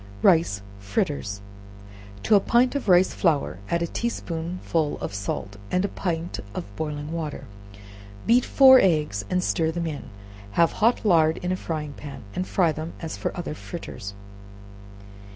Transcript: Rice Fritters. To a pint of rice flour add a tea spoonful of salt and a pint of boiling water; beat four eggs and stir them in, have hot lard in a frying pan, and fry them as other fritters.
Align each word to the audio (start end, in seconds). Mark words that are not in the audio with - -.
Rice 0.23 0.63
Fritters. 0.79 1.41
To 2.23 2.33
a 2.33 2.39
pint 2.39 2.73
of 2.73 2.89
rice 2.89 3.13
flour 3.13 3.59
add 3.69 3.83
a 3.83 3.85
tea 3.85 4.09
spoonful 4.09 4.97
of 4.97 5.13
salt 5.13 5.57
and 5.69 5.85
a 5.85 5.89
pint 5.89 6.39
of 6.55 6.75
boiling 6.75 7.11
water; 7.11 7.45
beat 8.25 8.43
four 8.43 8.79
eggs 8.79 9.25
and 9.29 9.43
stir 9.43 9.69
them 9.69 9.85
in, 9.85 10.05
have 10.53 10.71
hot 10.71 11.05
lard 11.05 11.37
in 11.45 11.51
a 11.51 11.55
frying 11.55 11.93
pan, 11.93 12.23
and 12.33 12.47
fry 12.47 12.71
them 12.71 12.93
as 12.99 13.19
other 13.35 13.53
fritters. 13.53 14.15